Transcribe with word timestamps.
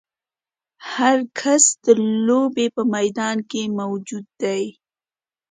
هر 0.93 1.17
کس 1.39 1.63
د 1.85 1.87
لوبې 2.25 2.67
په 2.75 2.81
میدان 2.95 3.37
کې 3.49 3.61
موجود 3.79 4.25
دی. 4.41 4.63